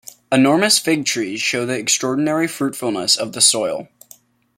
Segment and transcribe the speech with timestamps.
[0.31, 3.87] Enormous fig-trees show the extraordinary fruitfulness of the soil.